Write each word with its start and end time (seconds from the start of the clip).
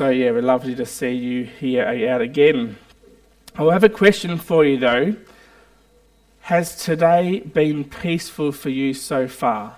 so 0.00 0.08
yeah, 0.08 0.30
we're 0.30 0.40
lovely 0.40 0.74
to 0.74 0.86
see 0.86 1.10
you 1.10 1.44
here 1.44 1.84
out 1.84 2.22
again. 2.22 2.78
I'll 3.54 3.68
have 3.68 3.84
a 3.84 3.90
question 3.90 4.38
for 4.38 4.64
you 4.64 4.78
though. 4.78 5.14
Has 6.40 6.82
today 6.82 7.40
been 7.40 7.84
peaceful 7.84 8.50
for 8.50 8.70
you 8.70 8.94
so 8.94 9.28
far? 9.28 9.76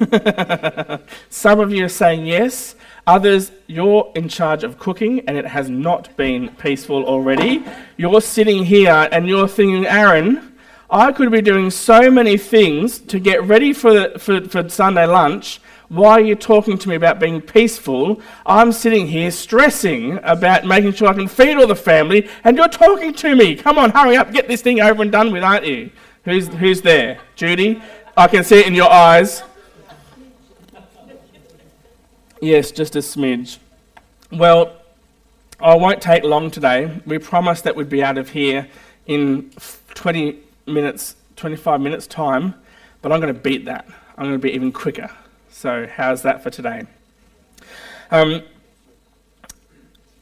Some 1.28 1.60
of 1.60 1.70
you 1.70 1.84
are 1.84 1.90
saying 1.90 2.24
yes. 2.24 2.74
Others, 3.06 3.52
you're 3.66 4.10
in 4.14 4.30
charge 4.30 4.64
of 4.64 4.78
cooking 4.78 5.20
and 5.28 5.36
it 5.36 5.44
has 5.44 5.68
not 5.68 6.16
been 6.16 6.48
peaceful 6.56 7.04
already. 7.04 7.62
You're 7.98 8.22
sitting 8.22 8.64
here 8.64 9.10
and 9.12 9.28
you're 9.28 9.46
thinking, 9.46 9.84
Aaron, 9.84 10.54
I 10.88 11.12
could 11.12 11.30
be 11.30 11.42
doing 11.42 11.70
so 11.70 12.10
many 12.10 12.38
things 12.38 12.98
to 12.98 13.18
get 13.18 13.44
ready 13.44 13.74
for, 13.74 13.92
the, 13.92 14.18
for, 14.18 14.40
for 14.48 14.66
Sunday 14.70 15.04
lunch. 15.04 15.60
Why 15.88 16.12
are 16.12 16.20
you 16.20 16.34
talking 16.34 16.76
to 16.76 16.88
me 16.88 16.96
about 16.96 17.18
being 17.18 17.40
peaceful? 17.40 18.20
I'm 18.44 18.72
sitting 18.72 19.06
here 19.06 19.30
stressing 19.30 20.18
about 20.22 20.66
making 20.66 20.92
sure 20.92 21.08
I 21.08 21.14
can 21.14 21.28
feed 21.28 21.56
all 21.56 21.66
the 21.66 21.74
family, 21.74 22.28
and 22.44 22.58
you're 22.58 22.68
talking 22.68 23.14
to 23.14 23.34
me. 23.34 23.56
Come 23.56 23.78
on, 23.78 23.90
hurry 23.90 24.16
up, 24.16 24.30
get 24.32 24.48
this 24.48 24.60
thing 24.60 24.80
over 24.82 25.00
and 25.00 25.10
done 25.10 25.32
with, 25.32 25.42
aren't 25.42 25.64
you? 25.64 25.90
Who's, 26.24 26.48
who's 26.48 26.82
there? 26.82 27.18
Judy? 27.36 27.82
I 28.16 28.28
can 28.28 28.44
see 28.44 28.58
it 28.60 28.66
in 28.66 28.74
your 28.74 28.90
eyes. 28.90 29.42
Yes, 32.42 32.70
just 32.70 32.94
a 32.94 32.98
smidge. 32.98 33.58
Well, 34.30 34.76
I 35.58 35.74
won't 35.74 36.02
take 36.02 36.22
long 36.22 36.50
today. 36.50 37.00
We 37.06 37.18
promised 37.18 37.64
that 37.64 37.74
we'd 37.74 37.88
be 37.88 38.02
out 38.02 38.18
of 38.18 38.28
here 38.28 38.68
in 39.06 39.50
20 39.94 40.38
minutes, 40.66 41.16
25 41.36 41.80
minutes 41.80 42.06
time, 42.06 42.54
but 43.00 43.10
I'm 43.10 43.20
going 43.20 43.32
to 43.32 43.40
beat 43.40 43.64
that. 43.64 43.88
I'm 44.18 44.26
going 44.26 44.38
to 44.38 44.38
be 44.38 44.52
even 44.52 44.70
quicker. 44.70 45.10
So, 45.58 45.88
how's 45.92 46.22
that 46.22 46.40
for 46.40 46.50
today? 46.50 46.84
Um, 48.12 48.44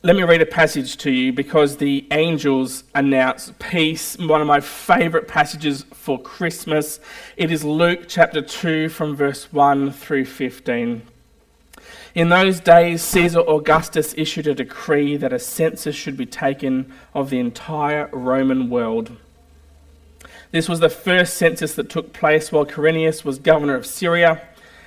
let 0.00 0.16
me 0.16 0.22
read 0.22 0.40
a 0.40 0.46
passage 0.46 0.96
to 0.96 1.10
you 1.10 1.30
because 1.30 1.76
the 1.76 2.06
angels 2.10 2.84
announce 2.94 3.52
peace, 3.58 4.16
one 4.16 4.40
of 4.40 4.46
my 4.46 4.60
favourite 4.60 5.28
passages 5.28 5.84
for 5.92 6.18
Christmas. 6.18 7.00
It 7.36 7.52
is 7.52 7.64
Luke 7.64 8.04
chapter 8.08 8.40
2 8.40 8.88
from 8.88 9.14
verse 9.14 9.52
1 9.52 9.92
through 9.92 10.24
15. 10.24 11.02
In 12.14 12.28
those 12.30 12.58
days, 12.58 13.02
Caesar 13.02 13.40
Augustus 13.40 14.14
issued 14.16 14.46
a 14.46 14.54
decree 14.54 15.18
that 15.18 15.34
a 15.34 15.38
census 15.38 15.94
should 15.94 16.16
be 16.16 16.24
taken 16.24 16.90
of 17.12 17.28
the 17.28 17.40
entire 17.40 18.08
Roman 18.10 18.70
world. 18.70 19.14
This 20.50 20.66
was 20.66 20.80
the 20.80 20.88
first 20.88 21.34
census 21.34 21.74
that 21.74 21.90
took 21.90 22.14
place 22.14 22.50
while 22.50 22.64
Quirinius 22.64 23.22
was 23.22 23.38
governor 23.38 23.74
of 23.74 23.84
Syria, 23.84 24.40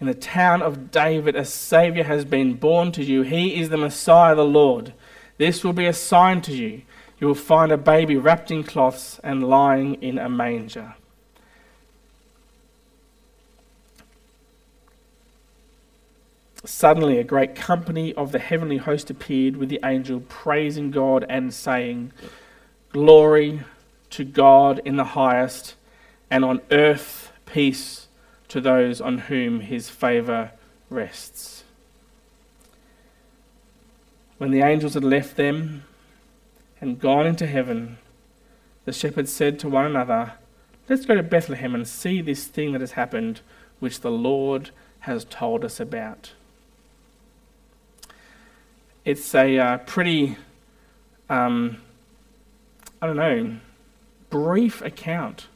in 0.00 0.06
the 0.06 0.14
town 0.14 0.62
of 0.62 0.90
David, 0.90 1.36
a 1.36 1.44
Saviour 1.44 2.04
has 2.04 2.24
been 2.24 2.54
born 2.54 2.92
to 2.92 3.04
you. 3.04 3.22
He 3.22 3.60
is 3.60 3.68
the 3.68 3.76
Messiah, 3.76 4.34
the 4.34 4.44
Lord. 4.44 4.92
This 5.38 5.64
will 5.64 5.72
be 5.72 5.86
a 5.86 5.92
sign 5.92 6.40
to 6.42 6.52
you 6.52 6.82
you 7.24 7.28
will 7.28 7.34
find 7.34 7.72
a 7.72 7.78
baby 7.78 8.16
wrapped 8.16 8.50
in 8.50 8.64
cloths 8.64 9.20
and 9.22 9.48
lying 9.48 9.94
in 10.02 10.18
a 10.18 10.28
manger. 10.28 10.94
Suddenly, 16.66 17.18
a 17.18 17.24
great 17.24 17.54
company 17.54 18.14
of 18.14 18.32
the 18.32 18.38
heavenly 18.38 18.78
host 18.78 19.10
appeared 19.10 19.56
with 19.56 19.68
the 19.68 19.80
angel, 19.84 20.20
praising 20.28 20.90
God 20.90 21.24
and 21.28 21.52
saying, 21.52 22.12
Glory 22.90 23.62
to 24.10 24.24
God 24.24 24.80
in 24.84 24.96
the 24.96 25.04
highest, 25.04 25.76
and 26.30 26.44
on 26.44 26.60
earth 26.70 27.32
peace 27.46 28.03
to 28.54 28.60
those 28.60 29.00
on 29.00 29.18
whom 29.18 29.58
his 29.58 29.90
favour 29.90 30.52
rests. 30.88 31.64
When 34.38 34.52
the 34.52 34.60
angels 34.60 34.94
had 34.94 35.02
left 35.02 35.34
them, 35.34 35.82
and 36.80 37.00
gone 37.00 37.26
into 37.26 37.48
heaven, 37.48 37.98
the 38.84 38.92
shepherds 38.92 39.32
said 39.32 39.58
to 39.58 39.68
one 39.68 39.86
another, 39.86 40.34
Let's 40.88 41.04
go 41.04 41.16
to 41.16 41.22
Bethlehem 41.24 41.74
and 41.74 41.88
see 41.88 42.20
this 42.20 42.46
thing 42.46 42.70
that 42.70 42.80
has 42.80 42.92
happened, 42.92 43.40
which 43.80 44.02
the 44.02 44.12
Lord 44.12 44.70
has 45.00 45.24
told 45.24 45.64
us 45.64 45.80
about. 45.80 46.30
It's 49.04 49.34
a 49.34 49.58
uh, 49.58 49.78
pretty, 49.78 50.36
um, 51.28 51.78
I 53.02 53.08
don't 53.08 53.16
know, 53.16 53.56
brief 54.30 54.80
account 54.80 55.48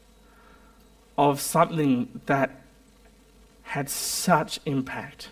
of 1.16 1.41
something 1.41 2.20
that 2.26 2.50
had 3.68 3.90
such 3.90 4.58
impact 4.64 5.28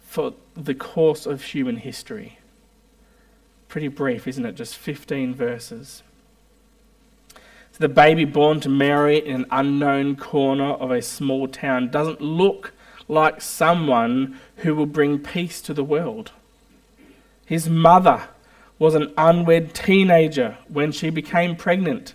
for 0.00 0.34
the 0.54 0.74
course 0.74 1.26
of 1.26 1.42
human 1.42 1.76
history. 1.78 2.38
Pretty 3.66 3.88
brief, 3.88 4.28
isn't 4.28 4.46
it? 4.46 4.54
Just 4.54 4.76
15 4.76 5.34
verses. 5.34 6.04
So 7.72 7.78
the 7.80 7.88
baby 7.88 8.24
born 8.24 8.60
to 8.60 8.68
Mary 8.68 9.18
in 9.18 9.34
an 9.34 9.46
unknown 9.50 10.14
corner 10.14 10.74
of 10.74 10.92
a 10.92 11.02
small 11.02 11.48
town 11.48 11.90
doesn't 11.90 12.20
look 12.20 12.72
like 13.08 13.42
someone 13.42 14.38
who 14.58 14.76
will 14.76 14.86
bring 14.86 15.18
peace 15.18 15.60
to 15.62 15.74
the 15.74 15.82
world. 15.82 16.30
His 17.46 17.68
mother 17.68 18.28
was 18.78 18.94
an 18.94 19.12
unwed 19.18 19.74
teenager 19.74 20.58
when 20.68 20.92
she 20.92 21.10
became 21.10 21.56
pregnant. 21.56 22.14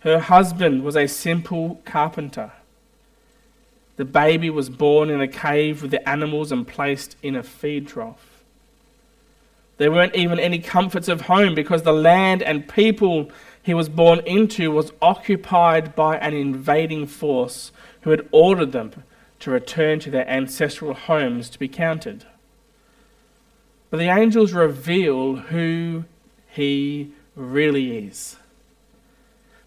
Her 0.00 0.18
husband 0.18 0.82
was 0.82 0.96
a 0.96 1.06
simple 1.06 1.80
carpenter. 1.84 2.50
The 3.96 4.04
baby 4.04 4.50
was 4.50 4.68
born 4.68 5.10
in 5.10 5.20
a 5.20 5.28
cave 5.28 5.82
with 5.82 5.90
the 5.90 6.08
animals 6.08 6.50
and 6.50 6.66
placed 6.66 7.16
in 7.22 7.36
a 7.36 7.42
feed 7.42 7.88
trough. 7.88 8.42
There 9.78 9.92
weren't 9.92 10.14
even 10.14 10.38
any 10.38 10.58
comforts 10.58 11.08
of 11.08 11.22
home 11.22 11.54
because 11.54 11.82
the 11.82 11.92
land 11.92 12.42
and 12.42 12.68
people 12.68 13.30
he 13.62 13.74
was 13.74 13.88
born 13.88 14.20
into 14.26 14.70
was 14.70 14.92
occupied 15.00 15.94
by 15.94 16.16
an 16.16 16.34
invading 16.34 17.06
force 17.06 17.70
who 18.02 18.10
had 18.10 18.28
ordered 18.32 18.72
them 18.72 19.04
to 19.40 19.50
return 19.50 20.00
to 20.00 20.10
their 20.10 20.28
ancestral 20.28 20.94
homes 20.94 21.48
to 21.50 21.58
be 21.58 21.68
counted. 21.68 22.24
But 23.90 23.98
the 23.98 24.08
angels 24.08 24.52
reveal 24.52 25.36
who 25.36 26.04
he 26.48 27.12
really 27.36 28.06
is 28.06 28.36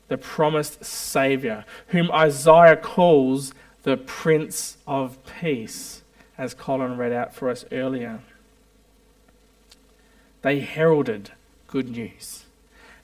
the 0.08 0.18
promised 0.18 0.86
Saviour, 0.86 1.66
whom 1.88 2.12
Isaiah 2.12 2.78
calls 2.78 3.54
the 3.86 3.98
Prince 3.98 4.78
of 4.86 5.18
Peace, 5.40 6.04
as 6.38 6.54
Colin 6.54 6.98
read 6.98 7.14
out 7.14 7.34
for 7.34 7.50
us 7.50 7.66
earlier 7.72 8.20
they 10.46 10.60
heralded 10.60 11.32
good 11.66 11.90
news. 11.90 12.44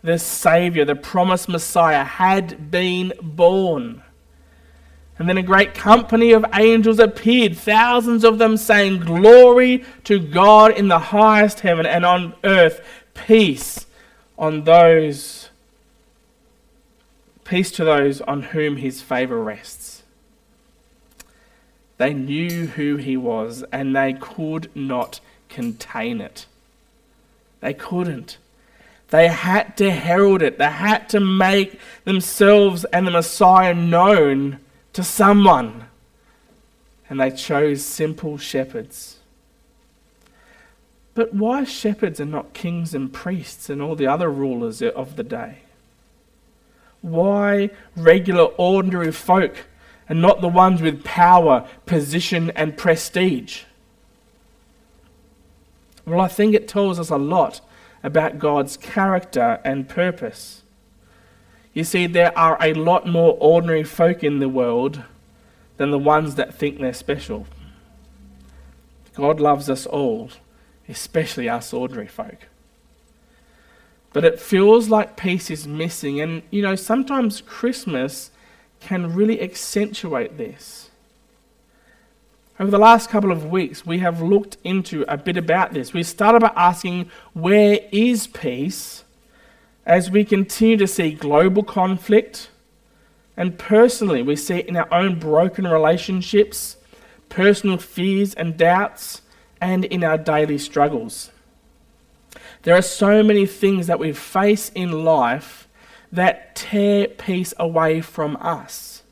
The 0.03 0.19
Saviour, 0.19 0.85
the 0.85 0.95
promised 0.95 1.49
Messiah, 1.49 2.03
had 2.03 2.69
been 2.69 3.13
born. 3.19 4.03
And 5.17 5.27
then 5.27 5.39
a 5.39 5.43
great 5.43 5.73
company 5.73 6.33
of 6.33 6.45
angels 6.53 6.99
appeared, 6.99 7.57
thousands 7.57 8.23
of 8.23 8.37
them 8.37 8.57
saying, 8.57 8.99
Glory 8.99 9.83
to 10.03 10.19
God 10.19 10.77
in 10.77 10.87
the 10.87 10.99
highest 10.99 11.61
heaven, 11.61 11.87
and 11.87 12.05
on 12.05 12.35
earth 12.43 12.81
peace 13.15 13.87
on 14.37 14.63
those 14.65 15.49
peace 17.43 17.71
to 17.71 17.83
those 17.83 18.21
on 18.21 18.43
whom 18.43 18.77
his 18.77 19.01
favour 19.01 19.41
rests. 19.43 19.90
They 22.01 22.15
knew 22.15 22.65
who 22.65 22.95
he 22.95 23.15
was, 23.15 23.63
and 23.71 23.95
they 23.95 24.13
could 24.13 24.75
not 24.75 25.19
contain 25.49 26.19
it. 26.19 26.47
They 27.59 27.75
couldn't. 27.75 28.39
They 29.09 29.27
had 29.27 29.77
to 29.77 29.91
herald 29.91 30.41
it. 30.41 30.57
They 30.57 30.71
had 30.71 31.09
to 31.09 31.19
make 31.19 31.79
themselves 32.03 32.85
and 32.85 33.05
the 33.05 33.11
Messiah 33.11 33.75
known 33.75 34.57
to 34.93 35.03
someone. 35.03 35.85
And 37.07 37.19
they 37.19 37.29
chose 37.29 37.85
simple 37.85 38.39
shepherds. 38.39 39.19
But 41.13 41.35
why 41.35 41.65
shepherds 41.65 42.19
and 42.19 42.31
not 42.31 42.55
kings 42.55 42.95
and 42.95 43.13
priests 43.13 43.69
and 43.69 43.79
all 43.79 43.95
the 43.95 44.07
other 44.07 44.31
rulers 44.31 44.81
of 44.81 45.17
the 45.17 45.23
day? 45.23 45.59
Why 47.01 47.69
regular, 47.95 48.45
ordinary 48.57 49.11
folk 49.11 49.67
and 50.11 50.21
not 50.21 50.41
the 50.41 50.47
ones 50.49 50.81
with 50.81 51.05
power, 51.05 51.65
position, 51.85 52.49
and 52.49 52.75
prestige? 52.75 53.63
Well, 56.05 56.19
I 56.19 56.27
think 56.27 56.53
it 56.53 56.67
tells 56.67 56.99
us 56.99 57.09
a 57.09 57.15
lot 57.15 57.61
about 58.03 58.37
God's 58.37 58.75
character 58.75 59.61
and 59.63 59.87
purpose. 59.87 60.63
You 61.73 61.85
see, 61.85 62.07
there 62.07 62.37
are 62.37 62.57
a 62.59 62.73
lot 62.73 63.07
more 63.07 63.37
ordinary 63.39 63.85
folk 63.85 64.21
in 64.21 64.39
the 64.39 64.49
world 64.49 65.01
than 65.77 65.91
the 65.91 65.97
ones 65.97 66.35
that 66.35 66.53
think 66.53 66.79
they're 66.81 66.91
special. 66.91 67.47
God 69.13 69.39
loves 69.39 69.69
us 69.69 69.85
all, 69.85 70.29
especially 70.89 71.47
us 71.47 71.71
ordinary 71.71 72.07
folk. 72.07 72.49
But 74.11 74.25
it 74.25 74.41
feels 74.41 74.89
like 74.89 75.15
peace 75.15 75.49
is 75.49 75.65
missing, 75.65 76.19
and 76.19 76.41
you 76.51 76.61
know, 76.61 76.75
sometimes 76.75 77.39
Christmas 77.39 78.30
can 78.81 79.13
really 79.13 79.41
accentuate 79.41 80.37
this. 80.37 80.89
Over 82.59 82.69
the 82.69 82.77
last 82.77 83.09
couple 83.09 83.31
of 83.31 83.45
weeks, 83.45 83.85
we 83.85 83.99
have 83.99 84.21
looked 84.21 84.57
into 84.63 85.05
a 85.07 85.17
bit 85.17 85.37
about 85.37 85.73
this. 85.73 85.93
We 85.93 86.03
started 86.03 86.41
by 86.41 86.51
asking, 86.55 87.09
where 87.33 87.79
is 87.91 88.27
peace? 88.27 89.03
As 89.85 90.11
we 90.11 90.23
continue 90.23 90.77
to 90.77 90.85
see 90.87 91.11
global 91.11 91.63
conflict, 91.63 92.49
and 93.35 93.57
personally, 93.57 94.21
we 94.21 94.35
see 94.35 94.55
it 94.55 94.67
in 94.67 94.77
our 94.77 94.93
own 94.93 95.17
broken 95.17 95.65
relationships, 95.65 96.77
personal 97.29 97.77
fears 97.77 98.35
and 98.35 98.57
doubts, 98.57 99.21
and 99.59 99.85
in 99.85 100.03
our 100.03 100.17
daily 100.17 100.57
struggles. 100.57 101.31
There 102.63 102.75
are 102.75 102.83
so 102.83 103.23
many 103.23 103.45
things 103.45 103.87
that 103.87 103.99
we 103.99 104.11
face 104.13 104.69
in 104.75 105.03
life 105.03 105.60
that 106.11 106.55
tear 106.55 107.07
peace 107.07 107.53
away 107.57 108.01
from 108.01 108.37
us. 108.37 109.03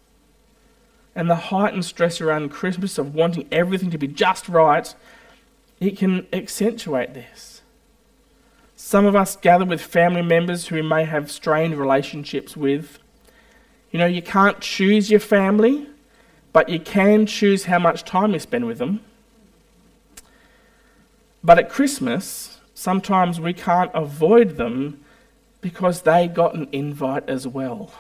And 1.16 1.30
the 1.30 1.36
heightened 1.36 1.86
stress 1.86 2.22
around 2.22 2.50
Christmas 2.50 2.98
of 2.98 3.16
wanting 3.16 3.48
everything 3.52 3.90
to 3.92 3.98
be 3.98 4.08
just 4.08 4.48
right, 4.48 4.94
it 5.80 5.98
can 5.98 6.28
accentuate 6.34 7.14
this. 7.14 7.62
Some 8.76 9.06
of 9.06 9.16
us 9.16 9.36
gather 9.36 9.66
with 9.66 9.82
family 9.82 10.22
members 10.22 10.68
who 10.68 10.76
we 10.76 10.82
may 10.82 11.04
have 11.06 11.32
strained 11.32 11.76
relationships 11.76 12.56
with. 12.56 13.00
You 13.92 14.00
know, 14.00 14.06
you 14.06 14.22
can't 14.22 14.60
choose 14.62 15.10
your 15.12 15.20
family, 15.20 15.88
but 16.54 16.70
you 16.70 16.80
can 16.80 17.26
choose 17.26 17.66
how 17.66 17.80
much 17.80 18.04
time 18.04 18.34
you 18.34 18.40
spend 18.40 18.66
with 18.66 18.78
them. 18.78 19.02
But 21.44 21.60
at 21.60 21.70
Christmas, 21.70 22.60
sometimes 22.74 23.40
we 23.40 23.54
can't 23.54 23.92
avoid 23.94 24.58
them 24.58 25.04
because 25.62 26.02
they 26.02 26.28
got 26.28 26.56
an 26.56 26.68
invite 26.72 27.28
as 27.28 27.48
well. 27.48 27.92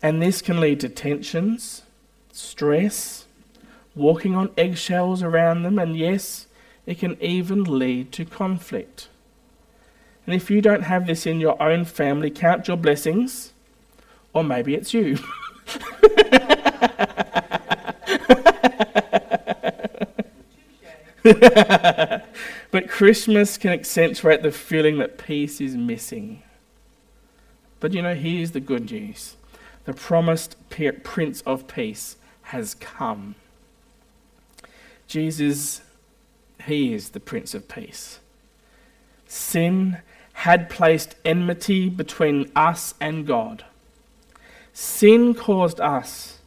And 0.00 0.22
this 0.22 0.40
can 0.40 0.60
lead 0.60 0.80
to 0.80 0.88
tensions, 0.88 1.82
stress, 2.32 3.26
walking 3.96 4.36
on 4.36 4.50
eggshells 4.56 5.22
around 5.22 5.64
them, 5.64 5.78
and 5.78 5.96
yes, 5.96 6.46
it 6.86 6.98
can 6.98 7.20
even 7.20 7.64
lead 7.64 8.12
to 8.12 8.24
conflict. 8.24 9.08
And 10.24 10.34
if 10.34 10.50
you 10.50 10.60
don't 10.60 10.82
have 10.82 11.06
this 11.06 11.26
in 11.26 11.40
your 11.40 11.60
own 11.60 11.84
family, 11.84 12.30
count 12.30 12.68
your 12.68 12.76
blessings, 12.76 13.52
or 14.32 14.44
maybe 14.44 14.74
it's 14.74 14.94
you. 14.94 15.18
but 22.70 22.88
Christmas 22.88 23.56
can 23.56 23.70
accentuate 23.70 24.42
the 24.42 24.52
feeling 24.52 24.98
that 24.98 25.18
peace 25.18 25.60
is 25.60 25.76
missing. 25.76 26.42
But 27.80 27.92
you 27.92 28.02
know, 28.02 28.14
here's 28.14 28.50
the 28.50 28.60
good 28.60 28.90
news 28.90 29.36
the 29.84 29.94
promised 29.94 30.56
Prince 30.68 31.40
of 31.42 31.66
Peace 31.66 32.16
has 32.42 32.74
come. 32.74 33.36
Jesus, 35.06 35.80
he 36.66 36.92
is 36.92 37.10
the 37.10 37.20
Prince 37.20 37.54
of 37.54 37.68
Peace. 37.68 38.18
Sin 39.26 39.98
had 40.34 40.68
placed 40.68 41.14
enmity 41.24 41.88
between 41.88 42.50
us 42.54 42.94
and 43.00 43.26
God. 43.26 43.64
Sin 44.72 45.34
caused 45.34 45.80
us 45.80 46.38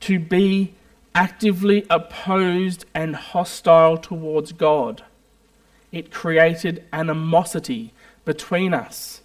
to 0.00 0.18
be 0.18 0.74
actively 1.14 1.86
opposed 1.90 2.86
and 2.94 3.14
hostile 3.14 3.98
towards 3.98 4.52
God. 4.52 5.04
It 5.92 6.12
created 6.12 6.84
animosity 6.92 7.92
between 8.24 8.74
us. 8.74 9.20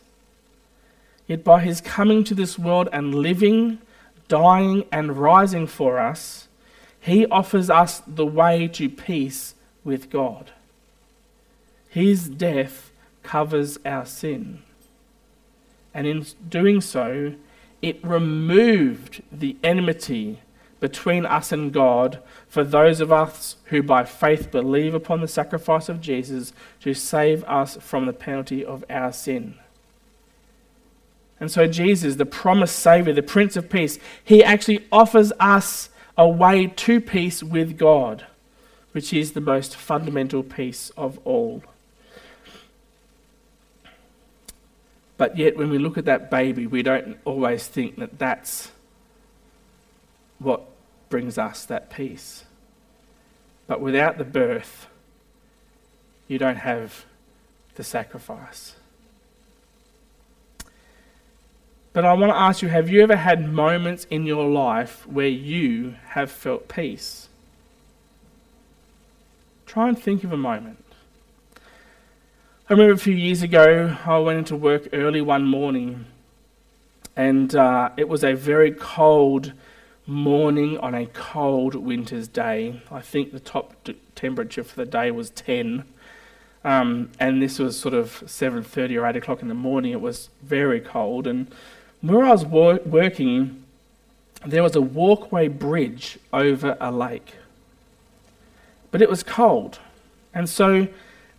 Yet 1.27 1.43
by 1.43 1.61
his 1.61 1.81
coming 1.81 2.23
to 2.25 2.35
this 2.35 2.57
world 2.57 2.89
and 2.91 3.15
living, 3.15 3.79
dying, 4.27 4.85
and 4.91 5.17
rising 5.17 5.67
for 5.67 5.99
us, 5.99 6.47
he 6.99 7.25
offers 7.27 7.69
us 7.69 8.01
the 8.07 8.25
way 8.25 8.67
to 8.69 8.89
peace 8.89 9.53
with 9.83 10.09
God. 10.09 10.51
His 11.89 12.27
death 12.27 12.91
covers 13.23 13.77
our 13.85 14.05
sin. 14.05 14.63
And 15.93 16.07
in 16.07 16.25
doing 16.49 16.81
so, 16.81 17.33
it 17.81 18.03
removed 18.03 19.21
the 19.31 19.55
enmity 19.63 20.39
between 20.85 21.25
us 21.25 21.51
and 21.51 21.73
God 21.73 22.21
for 22.47 22.63
those 22.63 23.01
of 23.01 23.11
us 23.11 23.55
who 23.65 23.81
by 23.81 24.05
faith 24.05 24.51
believe 24.51 24.93
upon 24.93 25.19
the 25.19 25.27
sacrifice 25.27 25.89
of 25.89 25.99
Jesus 25.99 26.53
to 26.81 26.93
save 26.93 27.43
us 27.45 27.75
from 27.77 28.05
the 28.05 28.13
penalty 28.13 28.63
of 28.63 28.85
our 28.87 29.11
sin. 29.11 29.55
And 31.39 31.49
so, 31.49 31.65
Jesus, 31.65 32.17
the 32.17 32.25
promised 32.27 32.77
Savior, 32.77 33.13
the 33.13 33.23
Prince 33.23 33.55
of 33.55 33.67
Peace, 33.67 33.97
he 34.23 34.43
actually 34.43 34.85
offers 34.91 35.33
us 35.39 35.89
a 36.19 36.27
way 36.27 36.67
to 36.67 37.01
peace 37.01 37.41
with 37.41 37.79
God, 37.79 38.27
which 38.91 39.11
is 39.11 39.31
the 39.31 39.41
most 39.41 39.75
fundamental 39.75 40.43
peace 40.43 40.91
of 40.95 41.17
all. 41.25 41.63
But 45.17 45.35
yet, 45.35 45.57
when 45.57 45.71
we 45.71 45.79
look 45.79 45.97
at 45.97 46.05
that 46.05 46.29
baby, 46.29 46.67
we 46.67 46.83
don't 46.83 47.17
always 47.25 47.65
think 47.65 47.95
that 47.95 48.19
that's 48.19 48.71
what 50.37 50.69
brings 51.15 51.37
us 51.37 51.63
that 51.63 51.89
peace. 51.89 52.43
But 53.67 53.79
without 53.79 54.17
the 54.17 54.25
birth, 54.25 54.87
you 56.27 56.37
don't 56.37 56.57
have 56.57 57.05
the 57.75 57.85
sacrifice. 57.85 58.75
But 61.93 62.03
I 62.03 62.11
want 62.11 62.33
to 62.33 62.37
ask 62.37 62.61
you 62.61 62.67
have 62.67 62.89
you 62.89 63.01
ever 63.01 63.15
had 63.15 63.49
moments 63.49 64.05
in 64.09 64.25
your 64.25 64.45
life 64.49 65.07
where 65.07 65.29
you 65.29 65.95
have 66.09 66.29
felt 66.29 66.67
peace? 66.67 67.29
Try 69.65 69.87
and 69.87 69.97
think 69.97 70.25
of 70.25 70.33
a 70.33 70.37
moment. 70.51 70.83
I 72.69 72.73
remember 72.73 72.91
a 72.91 72.97
few 72.97 73.15
years 73.15 73.41
ago, 73.41 73.95
I 74.05 74.17
went 74.17 74.39
into 74.39 74.57
work 74.57 74.89
early 74.91 75.21
one 75.21 75.45
morning, 75.45 76.07
and 77.15 77.55
uh, 77.55 77.91
it 77.95 78.09
was 78.09 78.25
a 78.25 78.33
very 78.33 78.73
cold 78.73 79.53
morning 80.07 80.77
on 80.77 80.93
a 80.93 81.07
cold 81.07 81.75
winter's 81.75 82.27
day. 82.27 82.81
I 82.91 83.01
think 83.01 83.31
the 83.31 83.39
top 83.39 83.83
t- 83.83 83.97
temperature 84.13 84.63
for 84.63 84.75
the 84.75 84.85
day 84.85 85.11
was 85.11 85.29
10. 85.31 85.83
Um, 86.63 87.11
and 87.19 87.41
this 87.41 87.59
was 87.59 87.79
sort 87.79 87.93
of 87.93 88.21
7.30 88.25 89.01
or 89.01 89.05
8 89.07 89.15
o'clock 89.15 89.41
in 89.41 89.47
the 89.47 89.53
morning. 89.53 89.91
It 89.91 90.01
was 90.01 90.29
very 90.43 90.79
cold. 90.79 91.27
And 91.27 91.47
where 92.01 92.23
I 92.23 92.31
was 92.31 92.45
wor- 92.45 92.81
working, 92.85 93.63
there 94.45 94.63
was 94.63 94.75
a 94.75 94.81
walkway 94.81 95.47
bridge 95.47 96.19
over 96.31 96.77
a 96.79 96.91
lake. 96.91 97.35
But 98.91 99.01
it 99.01 99.09
was 99.09 99.23
cold. 99.23 99.79
And 100.33 100.49
so 100.49 100.87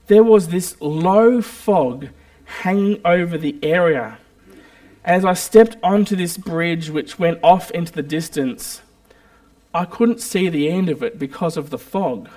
there 0.08 0.24
was 0.24 0.48
this 0.48 0.80
low 0.80 1.40
fog 1.40 2.08
hanging 2.44 3.00
over 3.04 3.36
the 3.38 3.56
area 3.62 4.18
as 5.06 5.24
I 5.24 5.34
stepped 5.34 5.76
onto 5.84 6.16
this 6.16 6.36
bridge, 6.36 6.90
which 6.90 7.18
went 7.18 7.38
off 7.42 7.70
into 7.70 7.92
the 7.92 8.02
distance, 8.02 8.82
I 9.72 9.84
couldn't 9.84 10.20
see 10.20 10.48
the 10.48 10.68
end 10.68 10.88
of 10.88 11.02
it 11.02 11.16
because 11.16 11.56
of 11.56 11.70
the 11.70 11.78
fog. 11.78 12.28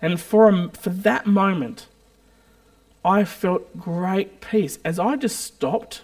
And 0.00 0.20
for, 0.20 0.48
a, 0.48 0.68
for 0.68 0.90
that 0.90 1.26
moment, 1.26 1.88
I 3.04 3.24
felt 3.24 3.76
great 3.78 4.40
peace 4.40 4.78
as 4.84 5.00
I 5.00 5.16
just 5.16 5.40
stopped 5.40 6.02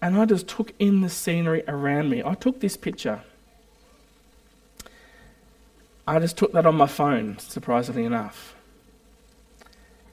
and 0.00 0.16
I 0.16 0.24
just 0.24 0.48
took 0.48 0.72
in 0.78 1.00
the 1.00 1.08
scenery 1.08 1.64
around 1.68 2.08
me. 2.08 2.22
I 2.22 2.34
took 2.34 2.60
this 2.60 2.76
picture. 2.76 3.20
I 6.06 6.18
just 6.20 6.38
took 6.38 6.52
that 6.52 6.64
on 6.64 6.76
my 6.76 6.86
phone, 6.86 7.38
surprisingly 7.38 8.04
enough. 8.04 8.54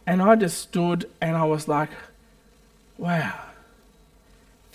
And 0.06 0.22
I 0.22 0.36
just 0.36 0.58
stood 0.58 1.10
and 1.22 1.38
I 1.38 1.46
was 1.46 1.68
like, 1.68 1.92
wow, 2.98 3.45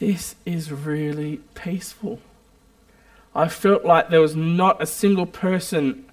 this 0.00 0.34
is 0.46 0.72
really 0.72 1.40
peaceful. 1.54 2.18
I 3.34 3.48
felt 3.48 3.84
like 3.84 4.08
there 4.08 4.22
was 4.22 4.34
not 4.34 4.82
a 4.82 4.86
single 4.86 5.26
person 5.26 6.06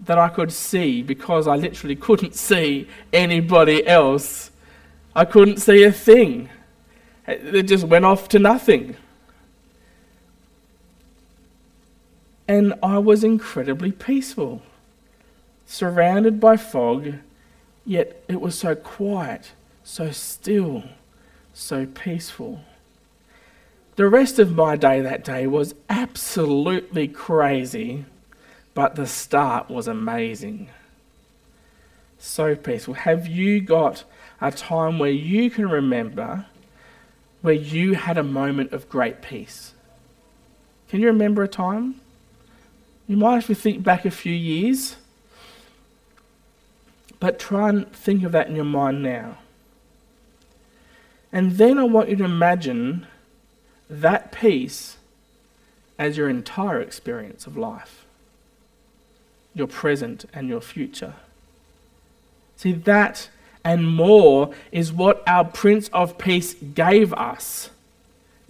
that 0.00 0.16
I 0.16 0.30
could 0.30 0.50
see 0.50 1.02
because 1.02 1.46
I 1.46 1.54
literally 1.56 1.96
couldn't 1.96 2.34
see 2.34 2.88
anybody 3.12 3.86
else. 3.86 4.50
I 5.14 5.26
couldn't 5.26 5.58
see 5.58 5.84
a 5.84 5.92
thing. 5.92 6.48
It 7.26 7.64
just 7.64 7.84
went 7.84 8.06
off 8.06 8.26
to 8.30 8.38
nothing. 8.38 8.96
And 12.48 12.72
I 12.82 12.98
was 12.98 13.22
incredibly 13.22 13.92
peaceful, 13.92 14.62
surrounded 15.66 16.40
by 16.40 16.56
fog, 16.56 17.16
yet 17.84 18.22
it 18.28 18.40
was 18.40 18.58
so 18.58 18.74
quiet, 18.74 19.52
so 19.84 20.10
still, 20.10 20.84
so 21.52 21.84
peaceful. 21.84 22.62
The 23.96 24.08
rest 24.08 24.38
of 24.38 24.54
my 24.54 24.76
day 24.76 25.00
that 25.00 25.24
day 25.24 25.46
was 25.46 25.74
absolutely 25.88 27.08
crazy, 27.08 28.04
but 28.74 28.94
the 28.94 29.06
start 29.06 29.70
was 29.70 29.88
amazing. 29.88 30.68
So 32.18 32.54
peaceful. 32.54 32.92
Have 32.92 33.26
you 33.26 33.62
got 33.62 34.04
a 34.38 34.50
time 34.50 34.98
where 34.98 35.10
you 35.10 35.48
can 35.50 35.70
remember 35.70 36.44
where 37.40 37.54
you 37.54 37.94
had 37.94 38.18
a 38.18 38.22
moment 38.22 38.72
of 38.72 38.86
great 38.90 39.22
peace? 39.22 39.72
Can 40.90 41.00
you 41.00 41.06
remember 41.06 41.42
a 41.42 41.48
time? 41.48 41.98
You 43.08 43.16
might 43.16 43.36
have 43.36 43.46
to 43.46 43.54
think 43.54 43.82
back 43.82 44.04
a 44.04 44.10
few 44.10 44.32
years, 44.32 44.96
but 47.18 47.38
try 47.38 47.70
and 47.70 47.90
think 47.92 48.24
of 48.24 48.32
that 48.32 48.48
in 48.48 48.56
your 48.56 48.64
mind 48.66 49.02
now. 49.02 49.38
And 51.32 51.52
then 51.52 51.78
I 51.78 51.84
want 51.84 52.10
you 52.10 52.16
to 52.16 52.24
imagine 52.24 53.06
that 53.88 54.32
peace 54.32 54.96
as 55.98 56.16
your 56.16 56.28
entire 56.28 56.80
experience 56.80 57.46
of 57.46 57.56
life, 57.56 58.04
your 59.54 59.66
present 59.66 60.24
and 60.32 60.48
your 60.48 60.60
future. 60.60 61.14
See, 62.56 62.72
that 62.72 63.28
and 63.64 63.88
more 63.88 64.52
is 64.70 64.92
what 64.92 65.22
our 65.26 65.44
Prince 65.44 65.88
of 65.88 66.18
Peace 66.18 66.54
gave 66.54 67.12
us. 67.14 67.70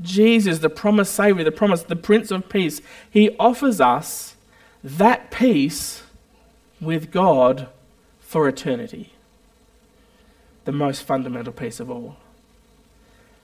Jesus, 0.00 0.58
the 0.58 0.68
promised 0.68 1.14
Savior, 1.14 1.42
the 1.42 1.52
promise, 1.52 1.82
the 1.82 1.96
Prince 1.96 2.30
of 2.30 2.48
Peace, 2.48 2.82
he 3.10 3.34
offers 3.38 3.80
us 3.80 4.36
that 4.84 5.30
peace 5.30 6.02
with 6.80 7.10
God 7.10 7.68
for 8.20 8.46
eternity. 8.46 9.12
The 10.66 10.72
most 10.72 11.02
fundamental 11.02 11.52
peace 11.52 11.80
of 11.80 11.90
all. 11.90 12.16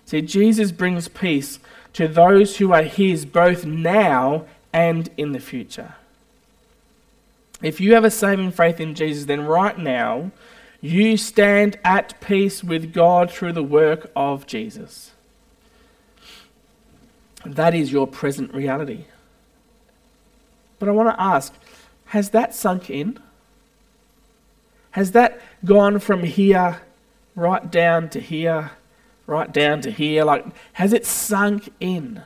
See, 0.04 0.20
Jesus 0.20 0.72
brings 0.72 1.08
peace 1.08 1.58
to 1.94 2.08
those 2.08 2.56
who 2.56 2.72
are 2.72 2.82
His 2.82 3.25
both 3.25 3.64
now 3.64 4.46
and 4.72 5.11
in 5.16 5.32
the 5.32 5.40
future. 5.40 5.94
If 7.62 7.80
you 7.80 7.94
have 7.94 8.04
a 8.04 8.11
saving 8.11 8.52
faith 8.52 8.80
in 8.80 8.94
Jesus, 8.94 9.26
then 9.26 9.46
right 9.46 9.78
now 9.78 10.32
you 10.80 11.16
stand 11.16 11.78
at 11.84 12.20
peace 12.20 12.64
with 12.64 12.92
God 12.92 13.30
through 13.30 13.52
the 13.52 13.62
work 13.62 14.11
of 14.16 14.46
Jesus. 14.46 15.12
That 17.44 17.75
is 17.75 17.92
your 17.92 18.06
present 18.06 18.52
reality. 18.52 19.04
But 20.78 20.88
I 20.88 20.92
want 20.92 21.11
to 21.11 21.20
ask 21.20 21.54
has 22.06 22.28
that 22.30 22.54
sunk 22.54 22.90
in? 22.90 23.18
Has 24.90 25.12
that 25.12 25.40
gone 25.64 25.99
from 25.99 26.25
here 26.25 26.82
right 27.34 27.70
down 27.70 28.11
to 28.11 28.20
here, 28.20 28.72
right 29.26 29.52
down 29.52 29.81
to 29.83 29.91
here? 29.91 30.25
Like, 30.25 30.47
has 30.75 30.93
it 30.93 31.07
sunk 31.07 31.73
in? 31.81 32.23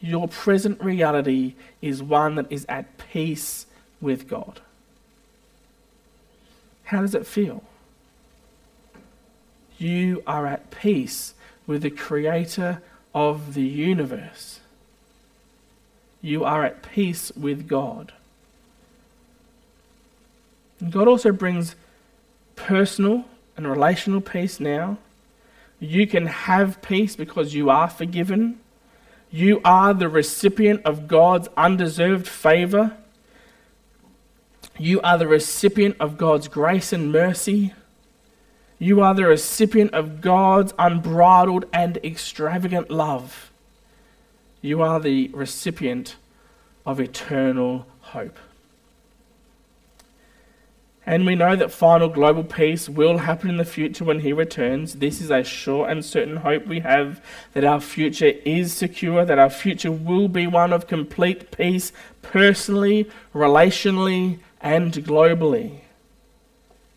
Your 0.00 0.28
present 0.28 0.80
reality 0.82 1.54
is 1.80 2.02
one 2.02 2.34
that 2.36 2.50
is 2.50 2.66
at 2.68 2.98
peace 2.98 3.66
with 4.00 4.28
God. 4.28 4.60
How 6.84 7.00
does 7.00 7.14
it 7.14 7.26
feel? 7.26 7.62
You 9.78 10.22
are 10.26 10.46
at 10.46 10.70
peace 10.70 11.34
with 11.66 11.82
the 11.82 11.90
creator 11.90 12.80
of 13.14 13.54
the 13.54 13.62
universe. 13.62 14.60
You 16.22 16.44
are 16.44 16.64
at 16.64 16.82
peace 16.82 17.32
with 17.32 17.68
God. 17.68 18.12
God 20.90 21.08
also 21.08 21.32
brings 21.32 21.74
personal 22.54 23.24
and 23.56 23.66
relational 23.66 24.20
peace 24.20 24.60
now. 24.60 24.98
You 25.78 26.06
can 26.06 26.26
have 26.26 26.80
peace 26.82 27.16
because 27.16 27.54
you 27.54 27.68
are 27.70 27.88
forgiven. 27.88 28.60
You 29.30 29.60
are 29.64 29.92
the 29.92 30.08
recipient 30.08 30.82
of 30.84 31.08
God's 31.08 31.48
undeserved 31.56 32.26
favor. 32.26 32.96
You 34.78 35.00
are 35.02 35.18
the 35.18 35.26
recipient 35.26 35.96
of 36.00 36.16
God's 36.16 36.48
grace 36.48 36.92
and 36.92 37.12
mercy. 37.12 37.74
You 38.78 39.00
are 39.00 39.14
the 39.14 39.26
recipient 39.26 39.94
of 39.94 40.20
God's 40.20 40.74
unbridled 40.78 41.64
and 41.72 41.96
extravagant 41.98 42.90
love. 42.90 43.50
You 44.60 44.82
are 44.82 45.00
the 45.00 45.28
recipient 45.28 46.16
of 46.84 47.00
eternal 47.00 47.86
hope. 48.00 48.38
And 51.06 51.24
we 51.24 51.36
know 51.36 51.54
that 51.54 51.70
final 51.70 52.08
global 52.08 52.42
peace 52.42 52.88
will 52.88 53.18
happen 53.18 53.48
in 53.48 53.58
the 53.58 53.64
future 53.64 54.04
when 54.04 54.20
He 54.20 54.32
returns. 54.32 54.96
This 54.96 55.20
is 55.20 55.30
a 55.30 55.44
sure 55.44 55.88
and 55.88 56.04
certain 56.04 56.38
hope 56.38 56.66
we 56.66 56.80
have 56.80 57.24
that 57.52 57.64
our 57.64 57.80
future 57.80 58.32
is 58.44 58.72
secure, 58.72 59.24
that 59.24 59.38
our 59.38 59.50
future 59.50 59.92
will 59.92 60.26
be 60.26 60.48
one 60.48 60.72
of 60.72 60.88
complete 60.88 61.56
peace 61.56 61.92
personally, 62.22 63.08
relationally, 63.32 64.40
and 64.60 64.92
globally 64.94 65.78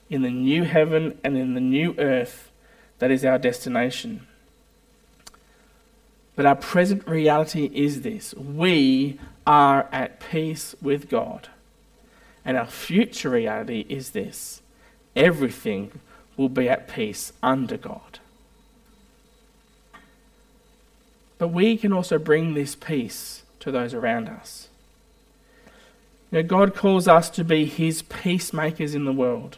in 0.10 0.24
the 0.24 0.32
new 0.32 0.64
heaven 0.64 1.20
and 1.24 1.38
in 1.38 1.54
the 1.54 1.62
new 1.62 1.94
earth 2.00 2.52
that 2.98 3.12
is 3.12 3.24
our 3.24 3.38
destination. 3.38 4.26
But 6.36 6.46
our 6.46 6.56
present 6.56 7.08
reality 7.08 7.70
is 7.74 8.02
this 8.02 8.34
we 8.34 9.20
are 9.46 9.88
at 9.92 10.20
peace 10.20 10.76
with 10.82 11.10
God. 11.10 11.50
And 12.46 12.58
our 12.58 12.66
future 12.66 13.30
reality 13.30 13.86
is 13.90 14.12
this 14.12 14.62
everything 15.16 16.00
will 16.38 16.50
be 16.50 16.70
at 16.70 16.88
peace 16.88 17.34
under 17.44 17.78
God. 17.78 18.20
But 21.38 21.50
we 21.50 21.78
can 21.78 21.94
also 21.94 22.18
bring 22.18 22.54
this 22.54 22.76
peace 22.76 23.44
to 23.62 23.72
those 23.72 23.94
around 23.94 24.30
us. 24.30 24.68
You 26.32 26.42
know, 26.42 26.44
God 26.44 26.76
calls 26.76 27.08
us 27.08 27.30
to 27.32 27.44
be 27.44 27.66
his 27.66 28.02
peacemakers 28.04 28.94
in 28.94 29.06
the 29.06 29.14
world. 29.14 29.58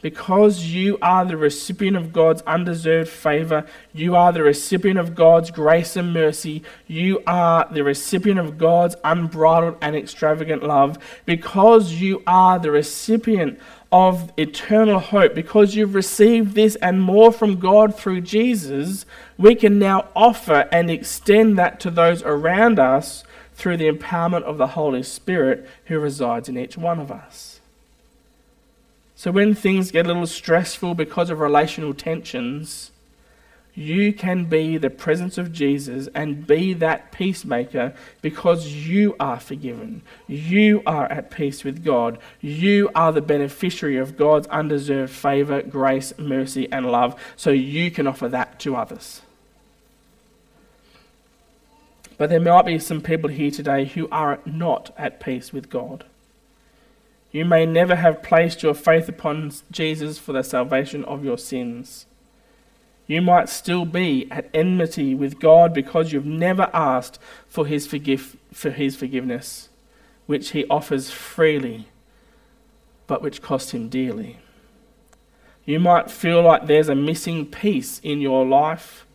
Because 0.00 0.66
you 0.66 0.96
are 1.02 1.24
the 1.24 1.36
recipient 1.36 1.96
of 1.96 2.12
God's 2.12 2.42
undeserved 2.42 3.08
favor, 3.08 3.66
you 3.92 4.14
are 4.14 4.32
the 4.32 4.44
recipient 4.44 4.98
of 4.98 5.16
God's 5.16 5.50
grace 5.50 5.96
and 5.96 6.12
mercy, 6.12 6.62
you 6.86 7.20
are 7.26 7.68
the 7.70 7.82
recipient 7.82 8.38
of 8.38 8.58
God's 8.58 8.94
unbridled 9.02 9.76
and 9.80 9.96
extravagant 9.96 10.62
love, 10.62 10.98
because 11.26 11.94
you 11.94 12.22
are 12.28 12.60
the 12.60 12.70
recipient 12.70 13.58
of 13.90 14.32
eternal 14.36 15.00
hope, 15.00 15.34
because 15.34 15.74
you've 15.74 15.94
received 15.94 16.54
this 16.54 16.76
and 16.76 17.02
more 17.02 17.32
from 17.32 17.58
God 17.58 17.94
through 17.94 18.20
Jesus, 18.20 19.04
we 19.36 19.54
can 19.54 19.80
now 19.80 20.08
offer 20.14 20.68
and 20.70 20.90
extend 20.90 21.58
that 21.58 21.80
to 21.80 21.90
those 21.90 22.22
around 22.22 22.78
us 22.78 23.24
through 23.54 23.76
the 23.76 23.90
empowerment 23.90 24.42
of 24.42 24.58
the 24.58 24.68
Holy 24.68 25.02
Spirit 25.02 25.68
who 25.86 25.98
resides 25.98 26.48
in 26.48 26.56
each 26.56 26.76
one 26.76 27.00
of 27.00 27.10
us. 27.10 27.57
So 29.18 29.32
when 29.32 29.52
things 29.52 29.90
get 29.90 30.04
a 30.04 30.08
little 30.08 30.28
stressful 30.28 30.94
because 30.94 31.28
of 31.28 31.40
relational 31.40 31.92
tensions, 31.92 32.92
you 33.74 34.12
can 34.12 34.44
be 34.44 34.78
the 34.78 34.90
presence 34.90 35.36
of 35.36 35.52
Jesus 35.52 36.08
and 36.14 36.46
be 36.46 36.72
that 36.74 37.10
peacemaker 37.10 37.94
because 38.22 38.68
you 38.68 39.16
are 39.18 39.40
forgiven. 39.40 40.02
You 40.28 40.84
are 40.86 41.06
at 41.06 41.32
peace 41.32 41.64
with 41.64 41.84
God. 41.84 42.18
You 42.40 42.90
are 42.94 43.10
the 43.10 43.20
beneficiary 43.20 43.96
of 43.96 44.16
God's 44.16 44.46
undeserved 44.46 45.12
favor, 45.12 45.62
grace, 45.62 46.16
mercy, 46.16 46.70
and 46.70 46.86
love. 46.86 47.20
So 47.34 47.50
you 47.50 47.90
can 47.90 48.06
offer 48.06 48.28
that 48.28 48.60
to 48.60 48.76
others. 48.76 49.22
But 52.18 52.30
there 52.30 52.38
might 52.38 52.66
be 52.66 52.78
some 52.78 53.00
people 53.00 53.30
here 53.30 53.50
today 53.50 53.86
who 53.86 54.08
are 54.12 54.38
not 54.46 54.94
at 54.96 55.18
peace 55.18 55.52
with 55.52 55.68
God. 55.68 56.04
You 57.30 57.44
may 57.44 57.66
never 57.66 57.96
have 57.96 58.22
placed 58.22 58.62
your 58.62 58.74
faith 58.74 59.08
upon 59.08 59.52
Jesus 59.70 60.18
for 60.18 60.32
the 60.32 60.42
salvation 60.42 61.04
of 61.04 61.24
your 61.24 61.38
sins. 61.38 62.06
You 63.06 63.22
might 63.22 63.48
still 63.48 63.84
be 63.84 64.30
at 64.30 64.50
enmity 64.52 65.14
with 65.14 65.40
God 65.40 65.72
because 65.72 66.12
you've 66.12 66.26
never 66.26 66.70
asked 66.74 67.18
for 67.46 67.66
his, 67.66 67.86
forgive, 67.86 68.36
for 68.52 68.70
his 68.70 68.96
forgiveness, 68.96 69.68
which 70.26 70.50
he 70.50 70.66
offers 70.68 71.10
freely, 71.10 71.88
but 73.06 73.22
which 73.22 73.42
cost 73.42 73.70
him 73.72 73.88
dearly. 73.88 74.38
You 75.64 75.80
might 75.80 76.10
feel 76.10 76.42
like 76.42 76.66
there's 76.66 76.88
a 76.88 76.94
missing 76.94 77.46
piece 77.46 77.98
in 78.00 78.20
your 78.20 78.46
life, 78.46 79.06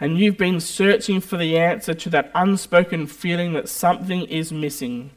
and 0.00 0.18
you've 0.18 0.36
been 0.36 0.58
searching 0.58 1.20
for 1.20 1.36
the 1.36 1.56
answer 1.56 1.94
to 1.94 2.10
that 2.10 2.30
unspoken 2.34 3.06
feeling 3.06 3.52
that 3.52 3.68
something 3.68 4.22
is 4.22 4.52
missing. 4.52 5.10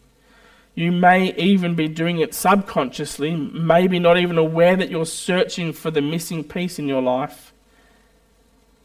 You 0.76 0.92
may 0.92 1.34
even 1.36 1.74
be 1.74 1.88
doing 1.88 2.20
it 2.20 2.34
subconsciously, 2.34 3.34
maybe 3.34 3.98
not 3.98 4.18
even 4.18 4.38
aware 4.38 4.76
that 4.76 4.92
you're 4.92 5.06
searching 5.06 5.72
for 5.72 5.90
the 5.90 6.02
missing 6.02 6.44
piece 6.44 6.78
in 6.78 6.86
your 6.86 7.02
life. 7.02 7.54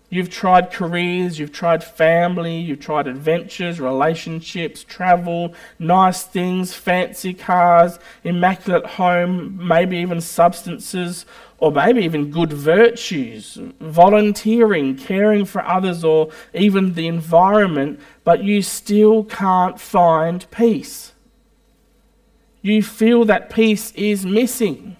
You've 0.08 0.30
tried 0.30 0.72
careers, 0.72 1.38
you've 1.38 1.52
tried 1.52 1.82
family, 1.82 2.58
you've 2.58 2.80
tried 2.80 3.08
adventures, 3.08 3.80
relationships, 3.80 4.84
travel, 4.84 5.54
nice 5.80 6.22
things, 6.22 6.74
fancy 6.74 7.34
cars, 7.34 7.98
immaculate 8.22 8.86
home, 8.86 9.58
maybe 9.66 9.98
even 9.98 10.20
substances, 10.20 11.26
or 11.58 11.72
maybe 11.72 12.02
even 12.02 12.30
good 12.30 12.52
virtues, 12.52 13.58
volunteering, 13.80 14.96
caring 14.96 15.44
for 15.44 15.64
others, 15.64 16.04
or 16.04 16.30
even 16.54 16.94
the 16.94 17.08
environment, 17.08 18.00
but 18.22 18.44
you 18.44 18.62
still 18.62 19.24
can't 19.24 19.80
find 19.80 20.48
peace 20.52 21.12
you 22.62 22.82
feel 22.82 23.24
that 23.24 23.50
peace 23.50 23.92
is 23.92 24.26
missing. 24.26 24.96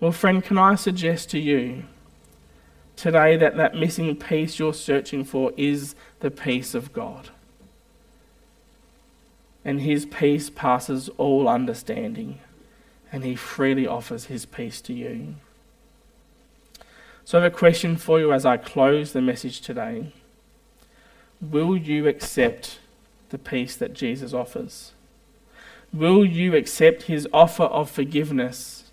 Well, 0.00 0.12
friend, 0.12 0.42
can 0.42 0.58
I 0.58 0.74
suggest 0.74 1.30
to 1.30 1.38
you 1.38 1.84
today 2.96 3.36
that 3.36 3.56
that 3.56 3.74
missing 3.74 4.14
peace 4.16 4.58
you're 4.58 4.74
searching 4.74 5.24
for 5.24 5.52
is 5.56 5.94
the 6.20 6.30
peace 6.30 6.74
of 6.74 6.92
God? 6.92 7.30
And 9.64 9.80
His 9.80 10.04
peace 10.04 10.50
passes 10.50 11.08
all 11.16 11.48
understanding, 11.48 12.40
and 13.10 13.24
He 13.24 13.36
freely 13.36 13.86
offers 13.86 14.26
His 14.26 14.44
peace 14.44 14.80
to 14.82 14.92
you. 14.92 15.36
So, 17.24 17.38
I 17.38 17.44
have 17.44 17.54
a 17.54 17.56
question 17.56 17.96
for 17.96 18.20
you 18.20 18.32
as 18.32 18.44
I 18.44 18.58
close 18.58 19.12
the 19.12 19.22
message 19.22 19.62
today. 19.62 20.12
Will 21.40 21.76
you 21.76 22.06
accept 22.06 22.78
the 23.30 23.38
peace 23.38 23.76
that 23.76 23.94
Jesus 23.94 24.34
offers? 24.34 24.92
Will 25.94 26.24
you 26.24 26.56
accept 26.56 27.04
his 27.04 27.28
offer 27.32 27.62
of 27.62 27.88
forgiveness 27.88 28.90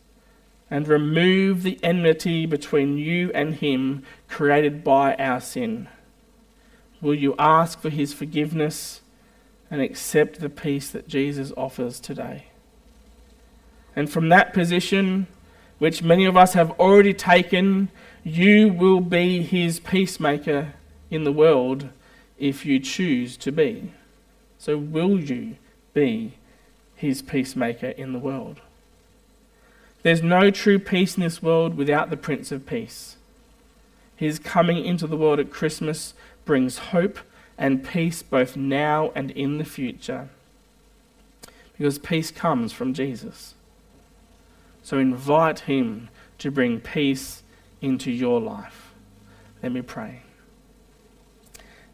and 0.70 0.88
remove 0.88 1.63
the 1.63 1.79
enmity 1.81 2.46
between 2.46 3.00
you 3.00 3.31
and 3.34 3.55
him 3.55 4.03
created 4.27 4.84
by 4.84 5.15
our 5.15 5.41
sin? 5.41 5.89
Will 7.01 7.15
you 7.15 7.34
ask 7.39 7.81
for 7.81 7.89
his 7.89 8.13
forgiveness 8.13 9.01
and 9.72 9.81
accept 9.81 10.39
the 10.39 10.50
peace 10.50 10.91
that 10.91 11.08
Jesus 11.08 11.51
offers 11.58 12.00
today? 12.00 12.46
And 13.96 14.08
from 14.08 14.29
that 14.29 14.53
position, 14.53 15.25
which 15.79 16.03
many 16.03 16.25
of 16.25 16.38
us 16.38 16.53
have 16.53 16.70
already 16.79 17.15
taken, 17.15 17.89
you 18.24 18.72
will 18.72 19.01
be 19.01 19.41
his 19.41 19.79
peacemaker 19.79 20.75
in 21.10 21.24
the 21.24 21.31
world 21.31 21.89
if 22.38 22.63
you 22.63 22.79
choose 22.79 23.38
to 23.38 23.51
be. 23.51 23.91
So, 24.60 24.77
will 24.77 25.20
you 25.20 25.55
be 25.96 26.36
his 27.01 27.24
peacemaker 27.24 27.88
in 27.88 28.13
the 28.13 28.20
world. 28.20 28.62
There's 30.03 30.22
no 30.22 30.51
true 30.51 30.77
peace 30.77 31.17
in 31.17 31.24
this 31.24 31.41
world 31.41 31.75
without 31.75 32.12
the 32.12 32.17
Prince 32.17 32.51
of 32.51 32.67
Peace. 32.67 33.15
His 34.15 34.38
coming 34.38 34.86
into 34.86 35.08
the 35.08 35.17
world 35.17 35.39
at 35.39 35.50
Christmas 35.50 36.13
brings 36.46 36.77
hope 36.77 37.17
and 37.58 37.84
peace 37.84 38.22
both 38.22 38.55
now 38.55 39.12
and 39.15 39.31
in 39.31 39.58
the 39.58 39.65
future. 39.65 40.29
Because 41.75 41.98
peace 41.98 42.29
comes 42.29 42.72
from 42.72 42.93
Jesus. 42.93 43.55
So 44.84 45.00
invite 45.00 45.62
him 45.62 46.10
to 46.38 46.51
bring 46.51 46.79
peace 46.79 47.41
into 47.81 48.12
your 48.12 48.39
life. 48.39 48.92
Let 49.64 49.72
me 49.72 49.81
pray. 49.81 50.22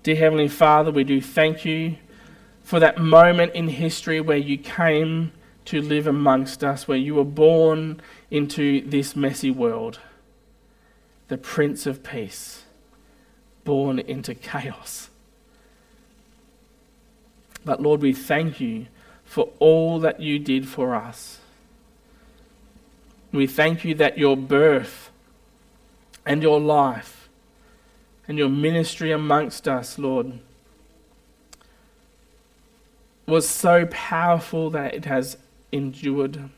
Dear 0.04 0.18
Heavenly 0.18 0.50
Father, 0.50 0.92
we 0.92 1.06
do 1.06 1.22
thank 1.22 1.64
you 1.64 1.96
for 2.68 2.82
that 2.82 2.98
moment 2.98 3.54
in 3.54 3.70
history 3.70 4.20
where 4.20 4.36
you 4.36 4.58
came 4.58 5.32
to 5.64 5.82
live 5.82 6.06
amongst 6.06 6.66
us, 6.66 6.86
where 6.86 6.98
you 6.98 7.16
were 7.16 7.24
born 7.24 8.02
into 8.30 8.82
this 8.82 9.16
messy 9.16 9.50
world. 9.50 10.02
The 11.30 11.38
Prince 11.38 11.86
of 11.86 12.04
Peace, 12.04 12.64
born 13.64 14.00
into 14.00 14.36
chaos. 14.36 15.10
But 17.64 17.82
Lord, 17.82 18.02
we 18.02 18.12
thank 18.12 18.60
you 18.60 18.88
for 19.24 19.48
all 19.60 20.02
that 20.02 20.20
you 20.20 20.38
did 20.38 20.68
for 20.68 20.94
us. 20.94 21.40
We 23.32 23.48
thank 23.48 23.86
you 23.86 23.96
that 23.96 24.18
your 24.18 24.36
birth 24.36 25.10
and 26.26 26.44
your 26.44 26.60
life 26.60 27.30
and 28.28 28.38
your 28.38 28.50
ministry 28.50 29.14
amongst 29.14 29.70
us, 29.70 29.98
Lord, 29.98 30.40
was 33.28 33.48
so 33.48 33.86
powerful 33.88 34.70
that 34.70 34.94
it 34.94 35.06
has 35.06 35.38
endured. 35.72 36.50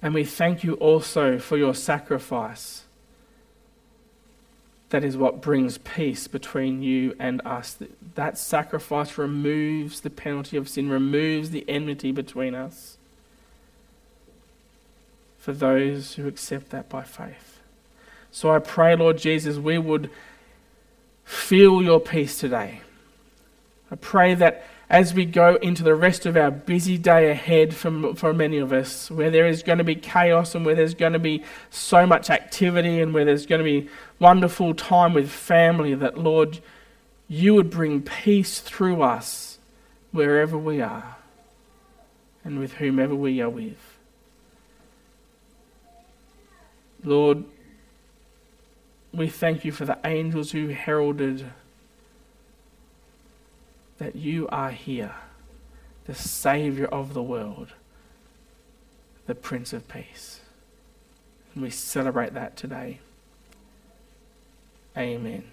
And 0.00 0.14
we 0.14 0.24
thank 0.24 0.62
you 0.62 0.74
also 0.74 1.38
for 1.38 1.56
your 1.56 1.74
sacrifice. 1.74 2.84
That 4.90 5.02
is 5.02 5.16
what 5.16 5.40
brings 5.40 5.78
peace 5.78 6.28
between 6.28 6.82
you 6.82 7.16
and 7.18 7.42
us. 7.44 7.76
That 8.14 8.38
sacrifice 8.38 9.18
removes 9.18 10.00
the 10.00 10.10
penalty 10.10 10.56
of 10.56 10.68
sin, 10.68 10.88
removes 10.88 11.50
the 11.50 11.64
enmity 11.68 12.12
between 12.12 12.54
us 12.54 12.96
for 15.38 15.52
those 15.52 16.14
who 16.14 16.28
accept 16.28 16.70
that 16.70 16.88
by 16.88 17.02
faith. 17.02 17.60
So 18.30 18.52
I 18.52 18.60
pray, 18.60 18.94
Lord 18.94 19.18
Jesus, 19.18 19.56
we 19.56 19.78
would 19.78 20.08
feel 21.24 21.82
your 21.82 22.00
peace 22.00 22.38
today. 22.38 22.80
I 23.90 23.96
pray 23.96 24.34
that 24.34 24.64
as 24.90 25.14
we 25.14 25.24
go 25.24 25.56
into 25.56 25.82
the 25.82 25.94
rest 25.94 26.26
of 26.26 26.36
our 26.36 26.50
busy 26.50 26.98
day 26.98 27.30
ahead 27.30 27.74
for, 27.74 28.14
for 28.14 28.34
many 28.34 28.58
of 28.58 28.72
us, 28.72 29.10
where 29.10 29.30
there 29.30 29.46
is 29.46 29.62
going 29.62 29.78
to 29.78 29.84
be 29.84 29.94
chaos 29.94 30.54
and 30.54 30.66
where 30.66 30.74
there's 30.74 30.94
going 30.94 31.14
to 31.14 31.18
be 31.18 31.42
so 31.70 32.06
much 32.06 32.30
activity 32.30 33.00
and 33.00 33.14
where 33.14 33.24
there's 33.24 33.46
going 33.46 33.60
to 33.60 33.64
be 33.64 33.88
wonderful 34.18 34.74
time 34.74 35.14
with 35.14 35.30
family, 35.30 35.94
that, 35.94 36.18
Lord, 36.18 36.60
you 37.28 37.54
would 37.54 37.70
bring 37.70 38.02
peace 38.02 38.60
through 38.60 39.02
us 39.02 39.58
wherever 40.12 40.56
we 40.56 40.80
are 40.80 41.16
and 42.44 42.58
with 42.58 42.74
whomever 42.74 43.14
we 43.14 43.40
are 43.40 43.48
with. 43.48 43.98
Lord, 47.02 47.44
we 49.12 49.28
thank 49.28 49.64
you 49.64 49.72
for 49.72 49.84
the 49.84 49.98
angels 50.04 50.52
who 50.52 50.68
heralded 50.68 51.46
that 54.04 54.16
you 54.16 54.46
are 54.48 54.70
here, 54.70 55.14
the 56.04 56.14
Saviour 56.14 56.86
of 56.88 57.14
the 57.14 57.22
world, 57.22 57.68
the 59.26 59.34
Prince 59.34 59.72
of 59.72 59.88
Peace. 59.88 60.40
And 61.54 61.62
we 61.62 61.70
celebrate 61.70 62.34
that 62.34 62.54
today. 62.54 63.00
Amen. 64.94 65.44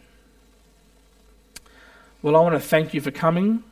Well, 2.21 2.35
I 2.35 2.41
want 2.41 2.55
to 2.55 2.59
thank 2.59 2.93
you 2.93 2.99
for 2.99 3.09
coming. 3.09 3.63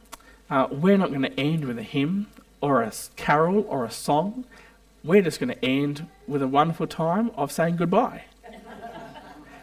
Uh, 0.49 0.67
we're 0.71 0.97
not 0.97 1.09
going 1.09 1.23
to 1.23 1.37
end 1.37 1.65
with 1.65 1.77
a 1.77 1.83
hymn 1.83 2.27
or 2.61 2.81
a 2.81 2.93
carol 3.17 3.65
or 3.67 3.83
a 3.83 3.91
song. 3.91 4.45
We're 5.03 5.23
just 5.23 5.41
going 5.41 5.53
to 5.53 5.65
end 5.65 6.07
with 6.25 6.41
a 6.41 6.47
wonderful 6.47 6.87
time 6.87 7.31
of 7.35 7.51
saying 7.51 7.75
goodbye 7.75 8.23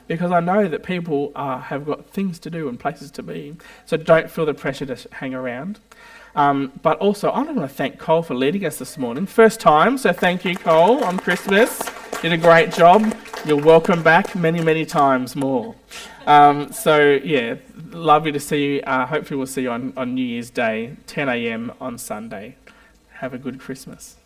because 0.07 0.33
I 0.33 0.40
know 0.40 0.69
that 0.69 0.83
people 0.83 1.33
uh, 1.35 1.59
have 1.59 1.85
got 1.85 2.09
things 2.11 2.38
to 2.40 2.51
do 2.51 2.69
and 2.69 2.79
places 2.79 3.11
to 3.12 3.23
be. 3.23 3.57
So 3.85 3.97
don't 3.97 4.31
feel 4.31 4.47
the 4.47 4.55
pressure 4.55 4.87
to 4.87 5.09
hang 5.12 5.35
around. 5.35 5.81
Um, 6.35 6.73
but 6.83 6.99
also, 6.99 7.31
I 7.31 7.42
want 7.42 7.59
to 7.59 7.69
thank 7.69 7.99
Cole 7.99 8.23
for 8.23 8.35
leading 8.35 8.66
us 8.66 8.79
this 8.79 8.99
morning. 8.99 9.25
First 9.25 9.59
time, 9.59 9.97
so 9.97 10.12
thank 10.12 10.45
you, 10.45 10.55
Cole, 10.55 11.03
on 11.03 11.19
Christmas. 11.19 11.83
Did 12.21 12.35
a 12.35 12.37
great 12.37 12.73
job. 12.73 13.16
You're 13.47 13.62
welcome 13.62 14.03
back 14.03 14.35
many, 14.35 14.62
many 14.62 14.85
times 14.85 15.35
more. 15.35 15.75
Um, 16.27 16.73
so, 16.73 17.19
yeah, 17.25 17.57
lovely 17.90 18.33
to 18.33 18.40
see 18.40 18.75
you. 18.75 18.81
Uh, 18.83 19.07
hopefully, 19.07 19.38
we'll 19.38 19.47
see 19.47 19.62
you 19.62 19.71
on, 19.71 19.95
on 19.97 20.14
New 20.14 20.27
Year's 20.27 20.51
Day, 20.51 20.97
10 21.07 21.31
a.m. 21.31 21.73
on 21.81 21.97
Sunday. 21.97 22.57
Have 23.12 23.33
a 23.33 23.38
good 23.38 23.59
Christmas. 23.59 24.16